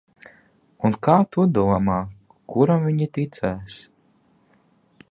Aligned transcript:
Un, 0.89 0.95
kā 1.07 1.17
tu 1.35 1.45
domā, 1.57 1.99
kuram 2.55 2.89
viņi 2.89 3.09
ticēs? 3.19 3.79